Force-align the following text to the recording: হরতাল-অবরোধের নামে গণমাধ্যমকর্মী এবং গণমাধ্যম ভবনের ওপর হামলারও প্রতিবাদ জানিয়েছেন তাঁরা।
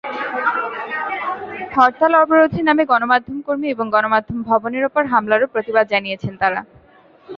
হরতাল-অবরোধের 1.75 2.63
নামে 2.65 2.83
গণমাধ্যমকর্মী 2.85 3.67
এবং 3.69 3.85
গণমাধ্যম 3.89 4.37
ভবনের 4.43 4.83
ওপর 4.85 5.03
হামলারও 5.05 5.51
প্রতিবাদ 5.53 5.85
জানিয়েছেন 5.87 6.33
তাঁরা। 6.37 6.61